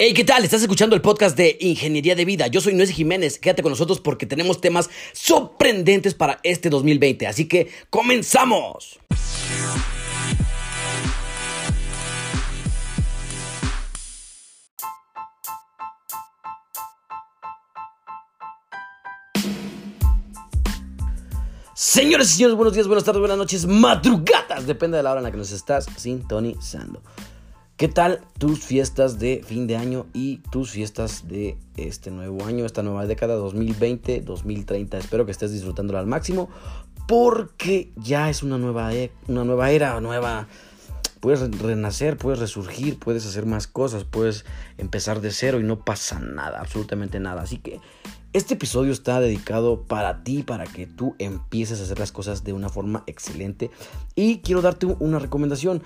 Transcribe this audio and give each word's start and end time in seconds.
Hey, 0.00 0.14
¿qué 0.14 0.22
tal? 0.22 0.44
Estás 0.44 0.62
escuchando 0.62 0.94
el 0.94 1.02
podcast 1.02 1.36
de 1.36 1.58
Ingeniería 1.58 2.14
de 2.14 2.24
Vida. 2.24 2.46
Yo 2.46 2.60
soy 2.60 2.72
Nuez 2.72 2.90
Jiménez. 2.90 3.36
Quédate 3.40 3.64
con 3.64 3.72
nosotros 3.72 4.00
porque 4.00 4.26
tenemos 4.26 4.60
temas 4.60 4.88
sorprendentes 5.12 6.14
para 6.14 6.38
este 6.44 6.70
2020. 6.70 7.26
Así 7.26 7.48
que 7.48 7.68
comenzamos. 7.90 9.00
Señores 21.74 22.30
y 22.30 22.34
señores, 22.34 22.54
buenos 22.54 22.74
días, 22.74 22.86
buenas 22.86 23.02
tardes, 23.02 23.18
buenas 23.18 23.38
noches, 23.38 23.66
madrugadas. 23.66 24.64
Depende 24.64 24.96
de 24.96 25.02
la 25.02 25.10
hora 25.10 25.18
en 25.18 25.24
la 25.24 25.32
que 25.32 25.38
nos 25.38 25.50
estás 25.50 25.88
sintonizando. 25.96 27.02
¿Qué 27.78 27.86
tal 27.86 28.22
tus 28.38 28.64
fiestas 28.64 29.20
de 29.20 29.40
fin 29.46 29.68
de 29.68 29.76
año 29.76 30.06
y 30.12 30.38
tus 30.50 30.72
fiestas 30.72 31.28
de 31.28 31.56
este 31.76 32.10
nuevo 32.10 32.44
año, 32.44 32.66
esta 32.66 32.82
nueva 32.82 33.06
década 33.06 33.38
2020-2030? 33.38 34.94
Espero 34.94 35.24
que 35.24 35.30
estés 35.30 35.52
disfrutándola 35.52 36.00
al 36.00 36.08
máximo 36.08 36.50
porque 37.06 37.92
ya 37.94 38.30
es 38.30 38.42
una 38.42 38.58
nueva, 38.58 38.92
e, 38.92 39.12
una 39.28 39.44
nueva 39.44 39.70
era, 39.70 40.00
nueva... 40.00 40.48
Puedes 41.20 41.40
renacer, 41.60 42.16
puedes 42.16 42.40
resurgir, 42.40 42.98
puedes 42.98 43.24
hacer 43.24 43.46
más 43.46 43.68
cosas, 43.68 44.02
puedes 44.02 44.44
empezar 44.76 45.20
de 45.20 45.30
cero 45.30 45.60
y 45.60 45.62
no 45.62 45.84
pasa 45.84 46.18
nada, 46.18 46.58
absolutamente 46.58 47.20
nada. 47.20 47.42
Así 47.42 47.58
que 47.58 47.80
este 48.32 48.54
episodio 48.54 48.92
está 48.92 49.20
dedicado 49.20 49.84
para 49.84 50.24
ti, 50.24 50.42
para 50.42 50.66
que 50.66 50.86
tú 50.86 51.14
empieces 51.20 51.78
a 51.78 51.84
hacer 51.84 52.00
las 52.00 52.10
cosas 52.10 52.42
de 52.42 52.52
una 52.52 52.68
forma 52.70 53.04
excelente. 53.06 53.70
Y 54.16 54.38
quiero 54.38 54.62
darte 54.62 54.86
una 54.86 55.20
recomendación. 55.20 55.82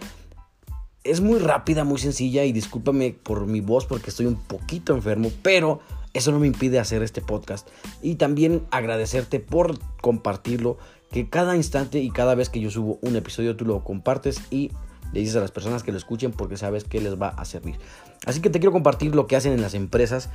Es 1.05 1.21
muy 1.21 1.41
rápida, 1.41 1.83
muy 1.83 1.99
sencilla 1.99 2.45
y 2.45 2.53
discúlpame 2.53 3.17
por 3.23 3.47
mi 3.47 3.61
voz 3.61 3.87
porque 3.87 4.11
estoy 4.11 4.27
un 4.27 4.37
poquito 4.37 4.95
enfermo, 4.95 5.33
pero 5.43 5.81
eso 6.15 6.31
no 6.31 6.39
me 6.39 6.47
impide 6.47 6.79
hacer 6.79 7.03
este 7.03 7.21
podcast. 7.21 7.69
Y 8.03 8.15
también 8.17 8.63
agradecerte 8.71 9.41
por 9.41 9.79
compartirlo, 10.01 10.79
que 11.11 11.29
cada 11.29 11.57
instante 11.57 11.99
y 11.99 12.11
cada 12.11 12.35
vez 12.35 12.49
que 12.51 12.61
yo 12.61 12.71
subo 12.71 12.99
un 13.03 13.17
episodio 13.17 13.57
tú 13.57 13.65
lo 13.65 13.83
compartes 13.83 14.41
y 14.51 14.71
le 15.13 15.21
dices 15.21 15.37
a 15.37 15.41
las 15.41 15.51
personas 15.51 15.83
que 15.83 15.91
lo 15.91 15.99
escuchen 15.99 16.31
porque 16.31 16.57
sabes 16.57 16.85
que 16.85 17.01
les 17.01 17.21
va 17.21 17.29
a 17.29 17.45
servir. 17.45 17.77
Así 18.25 18.41
que 18.41 18.49
te 18.49 18.61
quiero 18.61 18.73
compartir 18.73 19.15
lo 19.15 19.27
que 19.27 19.37
hacen 19.37 19.53
en 19.53 19.61
las 19.61 19.75
empresas 19.75 20.31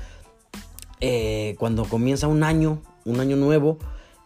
eh, 1.00 1.56
cuando 1.60 1.86
comienza 1.86 2.28
un 2.28 2.44
año, 2.44 2.82
un 3.06 3.20
año 3.22 3.38
nuevo, 3.38 3.78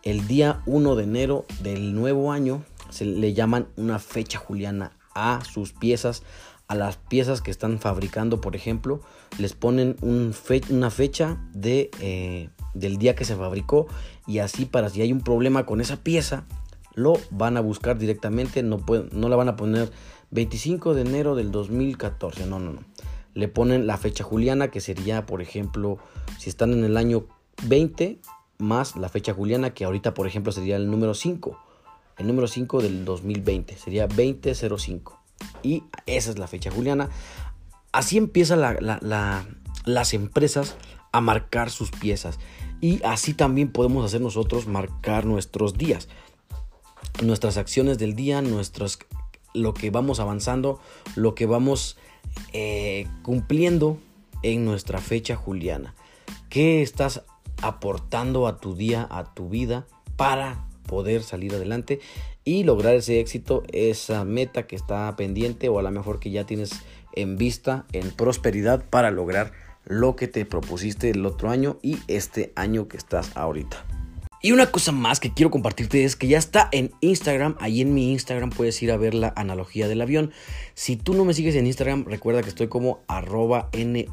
el 0.03 0.27
día 0.27 0.61
1 0.65 0.95
de 0.95 1.03
enero 1.03 1.45
del 1.61 1.93
nuevo 1.93 2.31
año, 2.31 2.63
se 2.89 3.05
le 3.05 3.33
llaman 3.33 3.67
una 3.77 3.99
fecha 3.99 4.39
juliana 4.39 4.91
a 5.15 5.41
sus 5.43 5.73
piezas, 5.73 6.23
a 6.67 6.75
las 6.75 6.97
piezas 6.97 7.41
que 7.41 7.51
están 7.51 7.79
fabricando, 7.79 8.41
por 8.41 8.55
ejemplo, 8.55 9.01
les 9.37 9.53
ponen 9.53 9.95
una 10.01 10.89
fecha 10.89 11.37
de, 11.53 11.91
eh, 11.99 12.49
del 12.73 12.97
día 12.97 13.15
que 13.15 13.25
se 13.25 13.35
fabricó 13.35 13.87
y 14.27 14.39
así 14.39 14.65
para 14.65 14.89
si 14.89 15.01
hay 15.01 15.11
un 15.11 15.21
problema 15.21 15.65
con 15.65 15.81
esa 15.81 15.97
pieza, 15.97 16.45
lo 16.93 17.13
van 17.29 17.57
a 17.57 17.61
buscar 17.61 17.97
directamente, 17.97 18.63
no, 18.63 18.83
no 19.11 19.29
la 19.29 19.35
van 19.35 19.49
a 19.49 19.55
poner 19.55 19.91
25 20.31 20.93
de 20.93 21.01
enero 21.01 21.35
del 21.35 21.51
2014, 21.51 22.45
no, 22.45 22.59
no, 22.59 22.73
no 22.73 22.81
le 23.33 23.47
ponen 23.47 23.87
la 23.87 23.97
fecha 23.97 24.23
juliana, 24.23 24.69
que 24.69 24.81
sería, 24.81 25.25
por 25.25 25.41
ejemplo, 25.41 25.97
si 26.37 26.49
están 26.49 26.73
en 26.73 26.83
el 26.83 26.97
año 26.97 27.25
20, 27.63 28.19
más 28.57 28.95
la 28.95 29.09
fecha 29.09 29.33
juliana, 29.33 29.73
que 29.73 29.85
ahorita, 29.85 30.13
por 30.13 30.27
ejemplo, 30.27 30.51
sería 30.51 30.75
el 30.75 30.89
número 30.89 31.13
5. 31.13 31.57
El 32.21 32.27
número 32.27 32.47
5 32.47 32.83
del 32.83 33.03
2020 33.03 33.75
sería 33.77 34.05
2005. 34.05 35.19
Y 35.63 35.85
esa 36.05 36.29
es 36.29 36.37
la 36.37 36.45
fecha 36.45 36.69
juliana. 36.69 37.09
Así 37.91 38.19
empiezan 38.19 38.61
las 39.85 40.13
empresas 40.13 40.75
a 41.11 41.19
marcar 41.19 41.71
sus 41.71 41.89
piezas. 41.89 42.37
Y 42.79 43.03
así 43.03 43.33
también 43.33 43.71
podemos 43.71 44.05
hacer 44.05 44.21
nosotros 44.21 44.67
marcar 44.67 45.25
nuestros 45.25 45.79
días. 45.79 46.09
Nuestras 47.23 47.57
acciones 47.57 47.97
del 47.97 48.15
día, 48.15 48.43
nuestros, 48.43 48.99
lo 49.55 49.73
que 49.73 49.89
vamos 49.89 50.19
avanzando, 50.19 50.79
lo 51.15 51.33
que 51.33 51.47
vamos 51.47 51.97
eh, 52.53 53.07
cumpliendo 53.23 53.97
en 54.43 54.63
nuestra 54.63 55.01
fecha 55.01 55.35
juliana. 55.35 55.95
¿Qué 56.49 56.83
estás 56.83 57.23
aportando 57.63 58.45
a 58.45 58.59
tu 58.59 58.75
día, 58.75 59.07
a 59.09 59.33
tu 59.33 59.49
vida 59.49 59.87
para 60.17 60.67
poder 60.83 61.23
salir 61.23 61.53
adelante 61.53 61.99
y 62.43 62.63
lograr 62.63 62.95
ese 62.95 63.19
éxito, 63.19 63.63
esa 63.71 64.25
meta 64.25 64.67
que 64.67 64.75
está 64.75 65.15
pendiente 65.15 65.69
o 65.69 65.79
a 65.79 65.83
lo 65.83 65.91
mejor 65.91 66.19
que 66.19 66.31
ya 66.31 66.45
tienes 66.45 66.71
en 67.15 67.37
vista, 67.37 67.85
en 67.91 68.11
prosperidad 68.11 68.83
para 68.89 69.11
lograr 69.11 69.51
lo 69.85 70.15
que 70.15 70.27
te 70.27 70.45
propusiste 70.45 71.09
el 71.09 71.25
otro 71.25 71.49
año 71.49 71.77
y 71.81 71.97
este 72.07 72.51
año 72.55 72.87
que 72.87 72.97
estás 72.97 73.35
ahorita. 73.35 73.85
Y 74.43 74.53
una 74.53 74.71
cosa 74.71 74.91
más 74.91 75.19
que 75.19 75.31
quiero 75.31 75.51
compartirte 75.51 76.03
es 76.03 76.15
que 76.15 76.27
ya 76.27 76.39
está 76.39 76.67
en 76.71 76.89
Instagram. 77.01 77.55
Ahí 77.59 77.81
en 77.81 77.93
mi 77.93 78.11
Instagram 78.11 78.49
puedes 78.49 78.81
ir 78.81 78.91
a 78.91 78.97
ver 78.97 79.13
la 79.13 79.31
analogía 79.35 79.87
del 79.87 80.01
avión. 80.01 80.31
Si 80.73 80.95
tú 80.95 81.13
no 81.13 81.25
me 81.25 81.35
sigues 81.35 81.53
en 81.53 81.67
Instagram, 81.67 82.05
recuerda 82.05 82.41
que 82.41 82.49
estoy 82.49 82.67
como 82.67 83.01
arroba 83.07 83.69
N-U-H-E-S-I 83.71 84.05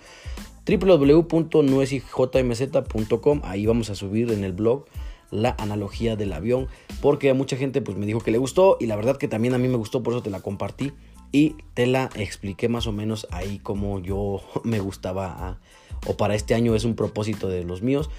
www.nuesijmz.com 0.78 3.41
ahí 3.43 3.66
vamos 3.66 3.91
a 3.91 3.97
subir 3.97 4.31
en 4.31 4.44
el 4.44 4.53
blog 4.53 4.84
la 5.32 5.56
analogía 5.59 6.15
del 6.15 6.32
avión 6.32 6.69
porque 7.00 7.31
a 7.31 7.34
mucha 7.34 7.56
gente 7.56 7.82
pues 7.82 7.97
me 7.97 8.06
dijo 8.06 8.20
que 8.20 8.31
le 8.31 8.38
gustó 8.38 8.76
y 8.78 8.87
la 8.87 8.94
verdad 8.94 9.16
que 9.16 9.26
también 9.26 9.54
a 9.54 9.59
mí 9.59 9.66
me 9.66 9.76
gustó 9.76 10.04
por 10.04 10.15
eso 10.15 10.22
te 10.22 10.31
la 10.31 10.38
compartí 10.38 10.93
y 11.32 11.56
te 11.74 11.86
la 11.86 12.10
expliqué 12.14 12.68
más 12.68 12.86
o 12.86 12.92
menos 12.92 13.26
ahí 13.30 13.58
como 13.58 14.00
yo 14.00 14.41
me 14.64 14.80
gustaba 14.80 15.60
o 16.06 16.16
para 16.16 16.34
este 16.34 16.54
año 16.54 16.74
es 16.74 16.84
un 16.84 16.96
propósito 16.96 17.48
de 17.48 17.64
los 17.64 17.82
míos 17.82 18.10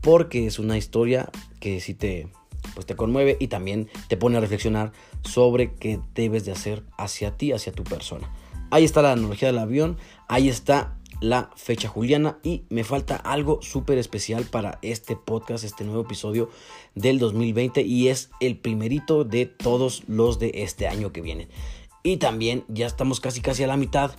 porque 0.00 0.46
es 0.46 0.58
una 0.58 0.76
historia 0.78 1.30
que 1.58 1.80
sí 1.80 1.94
te 1.94 2.28
pues 2.74 2.86
te 2.86 2.94
conmueve 2.94 3.36
y 3.40 3.48
también 3.48 3.88
te 4.08 4.16
pone 4.16 4.36
a 4.36 4.40
reflexionar 4.40 4.92
sobre 5.22 5.72
qué 5.74 5.98
debes 6.14 6.44
de 6.44 6.52
hacer 6.52 6.82
hacia 6.98 7.36
ti, 7.36 7.52
hacia 7.52 7.72
tu 7.72 7.84
persona. 7.84 8.30
Ahí 8.70 8.84
está 8.84 9.02
la 9.02 9.12
analogía 9.12 9.48
del 9.48 9.58
avión, 9.58 9.96
ahí 10.28 10.48
está 10.48 10.96
la 11.20 11.50
fecha 11.56 11.88
juliana 11.88 12.38
y 12.42 12.64
me 12.70 12.84
falta 12.84 13.16
algo 13.16 13.60
súper 13.62 13.98
especial 13.98 14.44
para 14.44 14.78
este 14.82 15.16
podcast, 15.16 15.64
este 15.64 15.84
nuevo 15.84 16.02
episodio 16.02 16.50
del 16.94 17.18
2020 17.18 17.82
y 17.82 18.08
es 18.08 18.30
el 18.40 18.56
primerito 18.56 19.24
de 19.24 19.46
todos 19.46 20.04
los 20.06 20.38
de 20.38 20.52
este 20.54 20.88
año 20.88 21.12
que 21.12 21.20
vienen. 21.20 21.48
Y 22.02 22.16
también 22.16 22.64
ya 22.68 22.86
estamos 22.86 23.20
casi 23.20 23.40
casi 23.40 23.62
a 23.62 23.66
la 23.66 23.76
mitad 23.76 24.12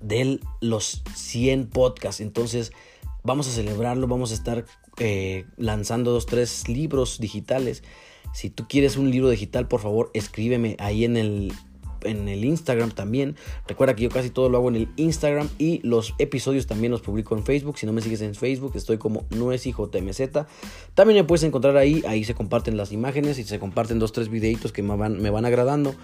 de 0.00 0.40
los 0.60 1.02
100 1.14 1.68
podcasts. 1.68 2.20
Entonces 2.20 2.72
vamos 3.22 3.48
a 3.48 3.50
celebrarlo, 3.50 4.06
vamos 4.06 4.30
a 4.30 4.34
estar 4.34 4.64
eh, 4.98 5.46
lanzando 5.56 6.12
dos, 6.12 6.26
tres 6.26 6.68
libros 6.68 7.18
digitales. 7.18 7.82
Si 8.32 8.50
tú 8.50 8.66
quieres 8.68 8.96
un 8.96 9.10
libro 9.10 9.30
digital, 9.30 9.66
por 9.66 9.80
favor, 9.80 10.10
escríbeme 10.12 10.76
ahí 10.78 11.04
en 11.04 11.16
el, 11.16 11.52
en 12.02 12.28
el 12.28 12.44
Instagram 12.44 12.90
también. 12.90 13.36
Recuerda 13.66 13.94
que 13.94 14.02
yo 14.02 14.10
casi 14.10 14.30
todo 14.30 14.48
lo 14.48 14.58
hago 14.58 14.68
en 14.68 14.76
el 14.76 14.88
Instagram 14.96 15.48
y 15.58 15.80
los 15.86 16.14
episodios 16.18 16.66
también 16.66 16.92
los 16.92 17.00
publico 17.00 17.36
en 17.36 17.44
Facebook. 17.44 17.78
Si 17.78 17.86
no 17.86 17.92
me 17.92 18.02
sigues 18.02 18.20
en 18.20 18.34
Facebook, 18.34 18.72
estoy 18.74 18.98
como 18.98 19.24
NuesiJMZ. 19.30 20.20
También 20.94 21.20
me 21.20 21.24
puedes 21.24 21.44
encontrar 21.44 21.76
ahí, 21.76 22.02
ahí 22.06 22.24
se 22.24 22.34
comparten 22.34 22.76
las 22.76 22.92
imágenes 22.92 23.38
y 23.38 23.44
se 23.44 23.58
comparten 23.58 23.98
dos, 23.98 24.12
tres 24.12 24.28
videitos 24.28 24.72
que 24.72 24.82
me 24.82 24.96
van, 24.96 25.20
me 25.20 25.30
van 25.30 25.44
agradando. 25.44 25.94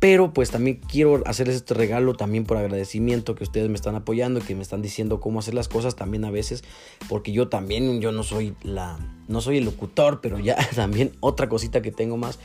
Pero 0.00 0.32
pues 0.32 0.50
también 0.50 0.80
quiero 0.88 1.22
hacerles 1.26 1.56
este 1.56 1.74
regalo 1.74 2.14
también 2.14 2.44
por 2.44 2.56
agradecimiento 2.56 3.34
que 3.34 3.42
ustedes 3.42 3.68
me 3.68 3.74
están 3.74 3.96
apoyando, 3.96 4.40
que 4.40 4.54
me 4.54 4.62
están 4.62 4.80
diciendo 4.80 5.18
cómo 5.18 5.40
hacer 5.40 5.54
las 5.54 5.66
cosas 5.66 5.96
también 5.96 6.24
a 6.24 6.30
veces, 6.30 6.62
porque 7.08 7.32
yo 7.32 7.48
también, 7.48 8.00
yo 8.00 8.12
no 8.12 8.22
soy 8.22 8.54
la, 8.62 8.98
no 9.26 9.40
soy 9.40 9.58
el 9.58 9.64
locutor, 9.64 10.20
pero 10.20 10.38
ya 10.38 10.56
también 10.76 11.12
otra 11.20 11.48
cosita 11.48 11.82
que 11.82 11.90
tengo 11.90 12.16
más 12.16 12.38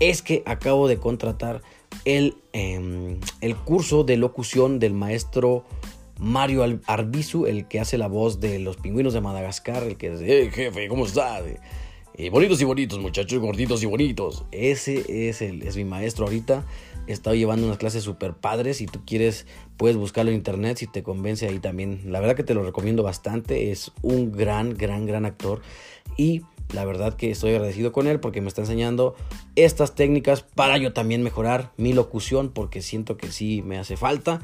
es 0.00 0.20
que 0.20 0.42
acabo 0.46 0.88
de 0.88 0.98
contratar 0.98 1.62
el, 2.04 2.36
em, 2.52 3.18
el 3.40 3.56
curso 3.56 4.04
de 4.04 4.16
locución 4.16 4.78
del 4.78 4.92
maestro 4.92 5.64
Mario 6.18 6.64
Arbizu, 6.86 7.46
el 7.46 7.68
que 7.68 7.80
hace 7.80 7.98
la 7.98 8.08
voz 8.08 8.40
de 8.40 8.58
los 8.58 8.76
pingüinos 8.76 9.14
de 9.14 9.20
Madagascar, 9.20 9.82
el 9.82 9.96
que 9.96 10.10
dice, 10.10 10.24
hey 10.28 10.50
jefe, 10.52 10.88
¿cómo 10.88 11.06
estás? 11.06 11.42
Eh, 12.18 12.30
bonitos 12.30 12.58
y 12.62 12.64
bonitos, 12.64 12.98
muchachos, 12.98 13.38
gorditos 13.40 13.82
y 13.82 13.86
bonitos. 13.86 14.46
Ese 14.50 15.28
es, 15.28 15.42
el, 15.42 15.62
es 15.62 15.76
mi 15.76 15.84
maestro 15.84 16.24
ahorita. 16.24 16.64
Estado 17.06 17.36
llevando 17.36 17.66
unas 17.66 17.76
clases 17.76 18.04
súper 18.04 18.32
padres. 18.32 18.78
Si 18.78 18.86
tú 18.86 19.02
quieres, 19.04 19.46
puedes 19.76 19.98
buscarlo 19.98 20.30
en 20.30 20.38
internet. 20.38 20.78
Si 20.78 20.86
te 20.86 21.02
convence 21.02 21.46
ahí 21.46 21.58
también. 21.58 22.00
La 22.06 22.20
verdad 22.20 22.34
que 22.34 22.42
te 22.42 22.54
lo 22.54 22.62
recomiendo 22.62 23.02
bastante. 23.02 23.70
Es 23.70 23.92
un 24.00 24.32
gran, 24.32 24.72
gran, 24.72 25.04
gran 25.04 25.26
actor. 25.26 25.60
Y 26.16 26.40
la 26.72 26.86
verdad 26.86 27.14
que 27.14 27.30
estoy 27.30 27.50
agradecido 27.50 27.92
con 27.92 28.06
él 28.06 28.18
porque 28.18 28.40
me 28.40 28.48
está 28.48 28.62
enseñando 28.62 29.14
estas 29.54 29.94
técnicas 29.94 30.40
para 30.42 30.78
yo 30.78 30.94
también 30.94 31.22
mejorar 31.22 31.72
mi 31.76 31.92
locución. 31.92 32.48
Porque 32.48 32.80
siento 32.80 33.18
que 33.18 33.30
sí 33.30 33.60
me 33.60 33.76
hace 33.76 33.98
falta. 33.98 34.40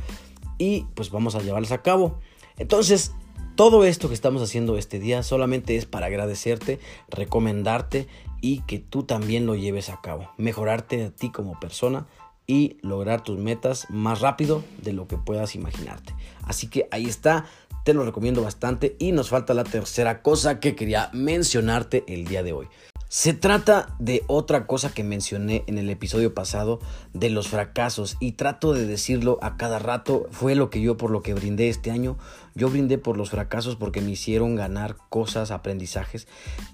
Y 0.58 0.84
pues 0.94 1.10
vamos 1.10 1.36
a 1.36 1.40
llevarlas 1.40 1.72
a 1.72 1.80
cabo. 1.80 2.18
Entonces, 2.58 3.12
todo 3.54 3.84
esto 3.84 4.08
que 4.08 4.14
estamos 4.14 4.42
haciendo 4.42 4.76
este 4.76 4.98
día 4.98 5.22
solamente 5.22 5.76
es 5.76 5.86
para 5.86 6.06
agradecerte, 6.06 6.80
recomendarte 7.08 8.08
y 8.40 8.60
que 8.60 8.78
tú 8.78 9.04
también 9.04 9.46
lo 9.46 9.54
lleves 9.54 9.88
a 9.88 10.00
cabo. 10.00 10.30
Mejorarte 10.36 11.04
a 11.04 11.10
ti 11.10 11.30
como 11.30 11.58
persona 11.60 12.06
y 12.46 12.78
lograr 12.82 13.22
tus 13.22 13.38
metas 13.38 13.86
más 13.88 14.20
rápido 14.20 14.64
de 14.82 14.92
lo 14.92 15.06
que 15.06 15.16
puedas 15.16 15.54
imaginarte. 15.54 16.14
Así 16.42 16.66
que 16.66 16.88
ahí 16.90 17.06
está, 17.06 17.46
te 17.84 17.94
lo 17.94 18.04
recomiendo 18.04 18.42
bastante 18.42 18.96
y 18.98 19.12
nos 19.12 19.28
falta 19.28 19.54
la 19.54 19.64
tercera 19.64 20.22
cosa 20.22 20.60
que 20.60 20.74
quería 20.74 21.10
mencionarte 21.12 22.04
el 22.08 22.26
día 22.26 22.42
de 22.42 22.52
hoy. 22.52 22.68
Se 23.12 23.34
trata 23.34 23.94
de 23.98 24.24
otra 24.26 24.66
cosa 24.66 24.94
que 24.94 25.04
mencioné 25.04 25.64
en 25.66 25.76
el 25.76 25.90
episodio 25.90 26.32
pasado 26.32 26.80
de 27.12 27.28
los 27.28 27.46
fracasos 27.46 28.16
y 28.20 28.32
trato 28.32 28.72
de 28.72 28.86
decirlo 28.86 29.38
a 29.42 29.58
cada 29.58 29.78
rato, 29.78 30.28
fue 30.30 30.54
lo 30.54 30.70
que 30.70 30.80
yo 30.80 30.96
por 30.96 31.10
lo 31.10 31.20
que 31.20 31.34
brindé 31.34 31.68
este 31.68 31.90
año, 31.90 32.16
yo 32.54 32.70
brindé 32.70 32.98
por 32.98 33.16
los 33.16 33.30
fracasos 33.30 33.76
porque 33.76 34.00
me 34.00 34.10
hicieron 34.10 34.56
ganar 34.56 34.96
cosas, 35.08 35.50
aprendizajes 35.50 36.28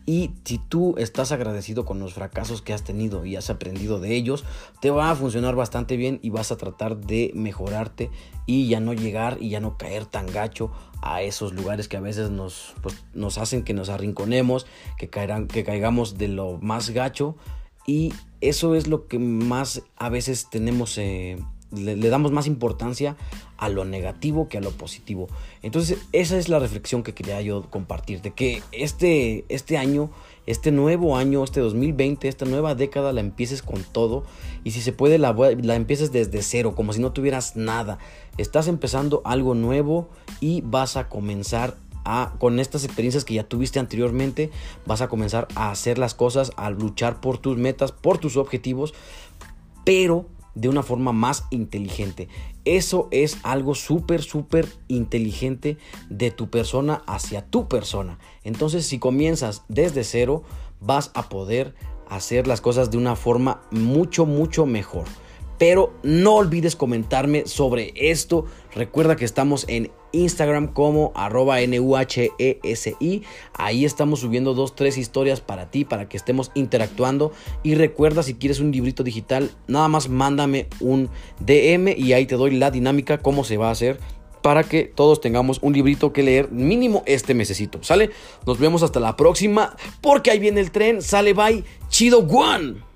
y 0.06 0.32
si 0.44 0.58
tú 0.58 0.94
estás 0.98 1.32
agradecido 1.32 1.84
con 1.84 2.00
los 2.00 2.14
fracasos 2.14 2.62
que 2.62 2.72
has 2.72 2.84
tenido 2.84 3.24
y 3.24 3.36
has 3.36 3.50
aprendido 3.50 4.00
de 4.00 4.14
ellos, 4.14 4.44
te 4.80 4.90
va 4.90 5.10
a 5.10 5.14
funcionar 5.14 5.54
bastante 5.54 5.96
bien 5.96 6.20
y 6.22 6.30
vas 6.30 6.52
a 6.52 6.56
tratar 6.56 6.98
de 6.98 7.30
mejorarte 7.34 8.10
y 8.46 8.68
ya 8.68 8.80
no 8.80 8.94
llegar 8.94 9.36
y 9.40 9.50
ya 9.50 9.60
no 9.60 9.76
caer 9.76 10.06
tan 10.06 10.26
gacho 10.26 10.72
a 11.02 11.22
esos 11.22 11.52
lugares 11.52 11.88
que 11.88 11.96
a 11.96 12.00
veces 12.00 12.30
nos, 12.30 12.74
pues, 12.82 13.04
nos 13.14 13.38
hacen 13.38 13.62
que 13.62 13.74
nos 13.74 13.88
arrinconemos, 13.88 14.66
que, 14.96 15.08
que 15.08 15.64
caigamos 15.64 16.18
de 16.18 16.28
lo 16.28 16.58
más 16.60 16.90
gacho. 16.90 17.36
Y 17.86 18.12
eso 18.40 18.74
es 18.74 18.86
lo 18.86 19.06
que 19.06 19.18
más 19.18 19.82
a 19.96 20.08
veces 20.08 20.48
tenemos, 20.50 20.98
eh, 20.98 21.38
le, 21.70 21.96
damos 22.08 22.32
más 22.32 22.46
importancia 22.46 23.16
a 23.56 23.68
lo 23.68 23.84
negativo 23.84 24.48
que 24.48 24.58
a 24.58 24.60
lo 24.60 24.70
positivo. 24.70 25.28
Entonces 25.62 25.98
esa 26.12 26.38
es 26.38 26.48
la 26.48 26.58
reflexión 26.58 27.02
que 27.02 27.14
quería 27.14 27.40
yo 27.40 27.68
compartir, 27.70 28.22
de 28.22 28.32
que 28.32 28.62
este, 28.72 29.44
este 29.48 29.78
año 29.78 30.10
este 30.48 30.72
nuevo 30.72 31.18
año, 31.18 31.44
este 31.44 31.60
2020, 31.60 32.26
esta 32.26 32.46
nueva 32.46 32.74
década 32.74 33.12
la 33.12 33.20
empieces 33.20 33.60
con 33.60 33.82
todo 33.82 34.24
y 34.64 34.70
si 34.70 34.80
se 34.80 34.94
puede 34.94 35.18
la, 35.18 35.34
la 35.34 35.74
empieces 35.74 36.10
desde 36.10 36.40
cero, 36.40 36.74
como 36.74 36.94
si 36.94 37.00
no 37.00 37.12
tuvieras 37.12 37.54
nada. 37.54 37.98
Estás 38.38 38.66
empezando 38.66 39.20
algo 39.26 39.54
nuevo 39.54 40.08
y 40.40 40.62
vas 40.62 40.96
a 40.96 41.10
comenzar 41.10 41.76
a, 42.06 42.32
con 42.38 42.60
estas 42.60 42.84
experiencias 42.84 43.26
que 43.26 43.34
ya 43.34 43.44
tuviste 43.44 43.78
anteriormente, 43.78 44.50
vas 44.86 45.02
a 45.02 45.08
comenzar 45.08 45.48
a 45.54 45.70
hacer 45.70 45.98
las 45.98 46.14
cosas, 46.14 46.50
a 46.56 46.70
luchar 46.70 47.20
por 47.20 47.36
tus 47.36 47.58
metas, 47.58 47.92
por 47.92 48.16
tus 48.16 48.38
objetivos, 48.38 48.94
pero 49.84 50.24
de 50.58 50.68
una 50.68 50.82
forma 50.82 51.12
más 51.12 51.44
inteligente. 51.50 52.28
Eso 52.64 53.08
es 53.12 53.38
algo 53.44 53.74
súper, 53.74 54.22
súper 54.22 54.68
inteligente 54.88 55.78
de 56.10 56.30
tu 56.32 56.50
persona 56.50 57.02
hacia 57.06 57.46
tu 57.46 57.68
persona. 57.68 58.18
Entonces, 58.42 58.84
si 58.84 58.98
comienzas 58.98 59.62
desde 59.68 60.02
cero, 60.02 60.42
vas 60.80 61.12
a 61.14 61.28
poder 61.28 61.74
hacer 62.08 62.46
las 62.48 62.60
cosas 62.60 62.90
de 62.90 62.98
una 62.98 63.14
forma 63.14 63.62
mucho, 63.70 64.26
mucho 64.26 64.66
mejor. 64.66 65.06
Pero 65.58 65.92
no 66.02 66.36
olvides 66.36 66.76
comentarme 66.76 67.46
sobre 67.46 67.92
esto. 67.96 68.44
Recuerda 68.74 69.16
que 69.16 69.24
estamos 69.24 69.64
en 69.68 69.90
Instagram 70.12 70.68
como 70.72 71.12
arroba 71.14 71.58
NUHESI. 71.60 73.22
Ahí 73.54 73.84
estamos 73.84 74.20
subiendo 74.20 74.54
dos, 74.54 74.74
tres 74.74 74.96
historias 74.96 75.40
para 75.40 75.70
ti, 75.70 75.84
para 75.84 76.08
que 76.08 76.16
estemos 76.16 76.50
interactuando. 76.54 77.32
Y 77.62 77.74
recuerda, 77.74 78.22
si 78.22 78.34
quieres 78.34 78.60
un 78.60 78.70
librito 78.70 79.02
digital, 79.02 79.50
nada 79.66 79.88
más 79.88 80.08
mándame 80.08 80.68
un 80.80 81.10
DM 81.40 81.94
y 81.96 82.12
ahí 82.12 82.26
te 82.26 82.36
doy 82.36 82.52
la 82.52 82.70
dinámica, 82.70 83.18
cómo 83.18 83.44
se 83.44 83.56
va 83.56 83.68
a 83.68 83.72
hacer 83.72 83.98
para 84.42 84.62
que 84.62 84.84
todos 84.84 85.20
tengamos 85.20 85.58
un 85.62 85.72
librito 85.72 86.12
que 86.12 86.22
leer 86.22 86.50
mínimo 86.50 87.02
este 87.06 87.34
mesecito, 87.34 87.82
¿sale? 87.82 88.10
Nos 88.46 88.58
vemos 88.58 88.82
hasta 88.82 89.00
la 89.00 89.16
próxima 89.16 89.76
porque 90.00 90.30
ahí 90.30 90.38
viene 90.38 90.60
el 90.60 90.70
tren, 90.70 91.02
sale 91.02 91.34
bye, 91.34 91.64
chido 91.88 92.20
one. 92.20 92.87